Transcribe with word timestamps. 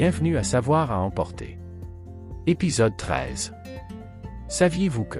Bienvenue 0.00 0.38
à 0.38 0.42
Savoir 0.42 0.90
à 0.92 0.98
emporter. 0.98 1.58
Épisode 2.46 2.96
13. 2.96 3.52
Saviez-vous 4.48 5.04
que 5.04 5.18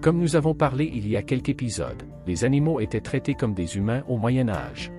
Comme 0.00 0.16
nous 0.16 0.34
avons 0.34 0.54
parlé 0.54 0.90
il 0.94 1.06
y 1.06 1.14
a 1.14 1.22
quelques 1.22 1.50
épisodes, 1.50 2.04
les 2.26 2.46
animaux 2.46 2.80
étaient 2.80 3.02
traités 3.02 3.34
comme 3.34 3.52
des 3.52 3.76
humains 3.76 4.02
au 4.08 4.16
Moyen 4.16 4.48
Âge? 4.48 4.90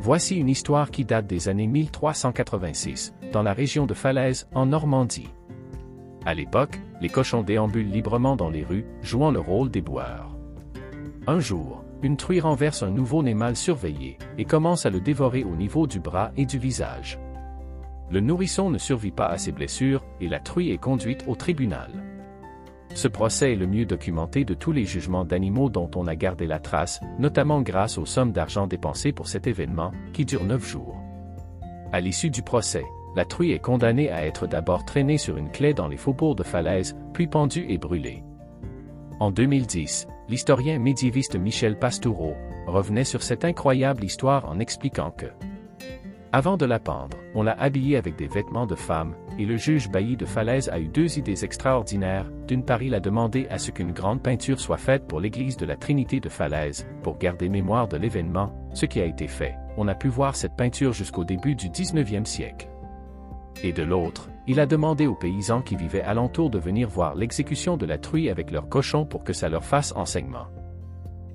Voici 0.00 0.34
une 0.34 0.48
histoire 0.48 0.90
qui 0.90 1.04
date 1.04 1.28
des 1.28 1.48
années 1.48 1.68
1386, 1.68 3.14
dans 3.32 3.44
la 3.44 3.52
région 3.52 3.86
de 3.86 3.94
Falaise, 3.94 4.48
en 4.56 4.66
Normandie. 4.66 5.30
À 6.26 6.34
l'époque, 6.34 6.80
les 7.00 7.08
cochons 7.08 7.44
déambulent 7.44 7.92
librement 7.92 8.34
dans 8.34 8.50
les 8.50 8.64
rues, 8.64 8.86
jouant 9.02 9.30
le 9.30 9.38
rôle 9.38 9.70
des 9.70 9.82
boueurs. 9.82 10.36
Un 11.28 11.38
jour, 11.38 11.84
une 12.02 12.16
truie 12.16 12.40
renverse 12.40 12.82
un 12.82 12.90
nouveau-né 12.90 13.34
mal 13.34 13.54
surveillé, 13.54 14.18
et 14.36 14.46
commence 14.46 14.84
à 14.84 14.90
le 14.90 15.00
dévorer 15.00 15.44
au 15.44 15.54
niveau 15.54 15.86
du 15.86 16.00
bras 16.00 16.32
et 16.36 16.44
du 16.44 16.58
visage. 16.58 17.20
Le 18.10 18.20
nourrisson 18.20 18.70
ne 18.70 18.78
survit 18.78 19.10
pas 19.10 19.26
à 19.26 19.38
ses 19.38 19.52
blessures 19.52 20.04
et 20.20 20.28
la 20.28 20.40
truie 20.40 20.70
est 20.70 20.78
conduite 20.78 21.24
au 21.26 21.34
tribunal. 21.34 21.90
Ce 22.94 23.08
procès 23.08 23.52
est 23.52 23.56
le 23.56 23.66
mieux 23.66 23.86
documenté 23.86 24.44
de 24.44 24.54
tous 24.54 24.70
les 24.70 24.84
jugements 24.84 25.24
d'animaux 25.24 25.68
dont 25.68 25.90
on 25.96 26.06
a 26.06 26.14
gardé 26.14 26.46
la 26.46 26.60
trace, 26.60 27.00
notamment 27.18 27.60
grâce 27.60 27.98
aux 27.98 28.06
sommes 28.06 28.30
d'argent 28.30 28.68
dépensées 28.68 29.12
pour 29.12 29.26
cet 29.26 29.48
événement, 29.48 29.90
qui 30.12 30.24
dure 30.24 30.44
neuf 30.44 30.64
jours. 30.64 30.96
À 31.92 32.00
l'issue 32.00 32.30
du 32.30 32.42
procès, 32.42 32.84
la 33.16 33.24
truie 33.24 33.52
est 33.52 33.58
condamnée 33.58 34.10
à 34.10 34.24
être 34.24 34.46
d'abord 34.46 34.84
traînée 34.84 35.18
sur 35.18 35.36
une 35.36 35.50
clé 35.50 35.74
dans 35.74 35.88
les 35.88 35.96
faubourgs 35.96 36.36
de 36.36 36.42
Falaise, 36.44 36.96
puis 37.12 37.26
pendue 37.26 37.66
et 37.68 37.78
brûlée. 37.78 38.22
En 39.18 39.30
2010, 39.30 40.06
l'historien 40.28 40.78
médiéviste 40.78 41.36
Michel 41.36 41.78
Pastoureau 41.78 42.34
revenait 42.66 43.04
sur 43.04 43.22
cette 43.22 43.44
incroyable 43.44 44.04
histoire 44.04 44.48
en 44.48 44.58
expliquant 44.58 45.10
que 45.10 45.26
avant 46.34 46.56
de 46.56 46.66
la 46.66 46.80
pendre, 46.80 47.16
on 47.36 47.44
l'a 47.44 47.52
habillée 47.60 47.96
avec 47.96 48.16
des 48.16 48.26
vêtements 48.26 48.66
de 48.66 48.74
femme, 48.74 49.14
et 49.38 49.44
le 49.44 49.56
juge 49.56 49.88
bailli 49.88 50.16
de 50.16 50.26
Falaise 50.26 50.68
a 50.68 50.80
eu 50.80 50.88
deux 50.88 51.16
idées 51.16 51.44
extraordinaires. 51.44 52.28
D'une 52.48 52.64
part, 52.64 52.82
il 52.82 52.96
a 52.96 52.98
demandé 52.98 53.46
à 53.50 53.58
ce 53.58 53.70
qu'une 53.70 53.92
grande 53.92 54.20
peinture 54.20 54.58
soit 54.58 54.76
faite 54.76 55.06
pour 55.06 55.20
l'église 55.20 55.56
de 55.56 55.64
la 55.64 55.76
Trinité 55.76 56.18
de 56.18 56.28
Falaise, 56.28 56.88
pour 57.04 57.18
garder 57.18 57.48
mémoire 57.48 57.86
de 57.86 57.96
l'événement, 57.96 58.52
ce 58.72 58.84
qui 58.84 59.00
a 59.00 59.04
été 59.04 59.28
fait. 59.28 59.54
On 59.76 59.86
a 59.86 59.94
pu 59.94 60.08
voir 60.08 60.34
cette 60.34 60.56
peinture 60.56 60.92
jusqu'au 60.92 61.22
début 61.22 61.54
du 61.54 61.68
19e 61.68 62.24
siècle. 62.24 62.68
Et 63.62 63.72
de 63.72 63.84
l'autre, 63.84 64.28
il 64.48 64.58
a 64.58 64.66
demandé 64.66 65.06
aux 65.06 65.14
paysans 65.14 65.62
qui 65.62 65.76
vivaient 65.76 66.02
alentour 66.02 66.50
de 66.50 66.58
venir 66.58 66.88
voir 66.88 67.14
l'exécution 67.14 67.76
de 67.76 67.86
la 67.86 67.98
truie 67.98 68.28
avec 68.28 68.50
leurs 68.50 68.68
cochons 68.68 69.06
pour 69.06 69.22
que 69.22 69.32
ça 69.32 69.48
leur 69.48 69.64
fasse 69.64 69.92
enseignement. 69.94 70.48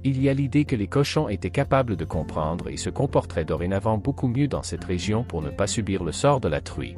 Il 0.03 0.22
y 0.22 0.30
a 0.30 0.33
l'idée 0.33 0.64
que 0.64 0.78
les 0.78 0.88
cochons 0.88 1.28
étaient 1.28 1.50
capables 1.50 1.97
de 1.97 2.05
comprendre 2.05 2.69
et 2.69 2.78
se 2.78 2.89
comporteraient 2.89 3.44
dorénavant 3.44 3.97
beaucoup 3.97 4.28
mieux 4.30 4.47
dans 4.47 4.64
cette 4.64 4.86
région 4.86 5.25
pour 5.25 5.42
ne 5.42 5.50
pas 5.50 5.67
subir 5.67 6.05
le 6.05 6.14
sort 6.14 6.39
de 6.39 6.47
la 6.47 6.61
truie. 6.61 6.95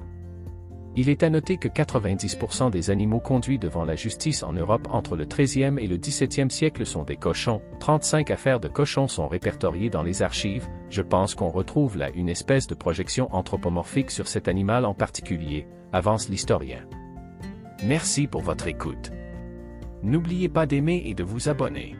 Il 0.95 1.09
est 1.09 1.23
à 1.23 1.29
noter 1.29 1.57
que 1.57 1.69
90% 1.69 2.69
des 2.69 2.89
animaux 2.89 3.21
conduits 3.21 3.57
devant 3.57 3.85
la 3.85 3.95
justice 3.95 4.43
en 4.43 4.51
Europe 4.51 4.87
entre 4.91 5.15
le 5.15 5.25
13e 5.25 5.79
et 5.79 5.87
le 5.87 5.97
17e 5.97 6.49
siècle 6.49 6.85
sont 6.85 7.03
des 7.03 7.15
cochons, 7.15 7.61
35 7.79 8.29
affaires 8.29 8.59
de 8.59 8.67
cochons 8.67 9.07
sont 9.07 9.29
répertoriées 9.29 9.89
dans 9.89 10.03
les 10.03 10.21
archives, 10.21 10.67
je 10.89 11.01
pense 11.01 11.33
qu'on 11.33 11.47
retrouve 11.47 11.97
là 11.97 12.09
une 12.13 12.27
espèce 12.27 12.67
de 12.67 12.75
projection 12.75 13.33
anthropomorphique 13.33 14.11
sur 14.11 14.27
cet 14.27 14.49
animal 14.49 14.85
en 14.85 14.93
particulier, 14.93 15.65
avance 15.93 16.27
l'historien. 16.27 16.85
Merci 17.85 18.27
pour 18.27 18.41
votre 18.41 18.67
écoute. 18.67 19.11
N'oubliez 20.03 20.49
pas 20.49 20.65
d'aimer 20.65 21.03
et 21.05 21.13
de 21.13 21.23
vous 21.23 21.47
abonner. 21.47 21.95